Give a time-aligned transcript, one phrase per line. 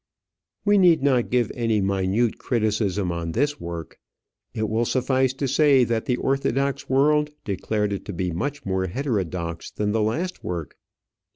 [0.65, 3.99] We need not give any minute criticism on this work.
[4.51, 8.87] It will suffice to say that the orthodox world declared it to be much more
[8.87, 10.75] heterodox than the last work.